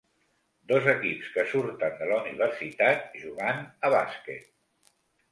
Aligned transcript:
Dos 0.69 0.85
equips 0.93 1.25
que 1.33 1.43
surten 1.49 1.99
de 1.99 2.07
la 2.11 2.17
universitat 2.21 3.05
jugant 3.25 3.61
a 3.89 3.93
bàsquet. 3.97 4.49